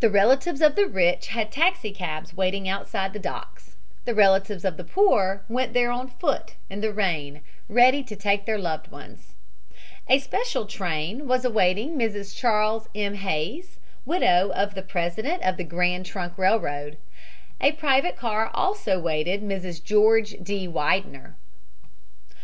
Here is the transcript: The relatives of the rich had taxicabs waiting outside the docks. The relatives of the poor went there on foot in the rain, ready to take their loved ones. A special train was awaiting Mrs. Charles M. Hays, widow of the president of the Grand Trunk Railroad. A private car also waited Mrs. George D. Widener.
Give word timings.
The 0.00 0.10
relatives 0.10 0.60
of 0.60 0.74
the 0.74 0.88
rich 0.88 1.28
had 1.28 1.52
taxicabs 1.52 2.34
waiting 2.36 2.68
outside 2.68 3.12
the 3.12 3.20
docks. 3.20 3.76
The 4.06 4.12
relatives 4.12 4.64
of 4.64 4.76
the 4.76 4.82
poor 4.82 5.44
went 5.48 5.72
there 5.72 5.92
on 5.92 6.08
foot 6.08 6.54
in 6.68 6.80
the 6.80 6.92
rain, 6.92 7.42
ready 7.68 8.02
to 8.02 8.16
take 8.16 8.44
their 8.44 8.58
loved 8.58 8.90
ones. 8.90 9.34
A 10.08 10.18
special 10.18 10.66
train 10.66 11.28
was 11.28 11.44
awaiting 11.44 11.96
Mrs. 11.96 12.34
Charles 12.36 12.88
M. 12.92 13.14
Hays, 13.14 13.78
widow 14.04 14.50
of 14.50 14.74
the 14.74 14.82
president 14.82 15.44
of 15.44 15.56
the 15.56 15.62
Grand 15.62 16.06
Trunk 16.06 16.36
Railroad. 16.36 16.96
A 17.60 17.70
private 17.70 18.16
car 18.16 18.50
also 18.52 18.98
waited 18.98 19.42
Mrs. 19.44 19.80
George 19.80 20.34
D. 20.42 20.66
Widener. 20.66 21.36